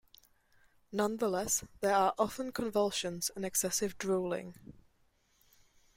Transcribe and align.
Nonetheless, 0.91 1.63
there 1.81 1.93
are 1.93 2.15
often 2.17 2.51
convulsions 2.51 3.29
and 3.35 3.45
excessive 3.45 3.99
drooling. 3.99 4.55